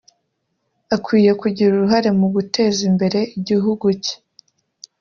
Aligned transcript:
akwiye 0.95 1.31
kugira 1.41 1.71
uruhare 1.73 2.09
mu 2.19 2.27
guteza 2.35 2.79
imbere 2.89 3.19
igihugu 3.37 3.85
cye 4.03 4.15